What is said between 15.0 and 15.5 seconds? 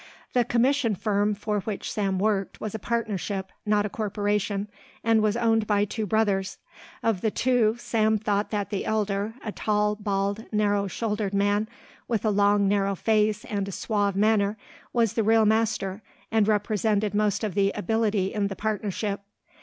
the real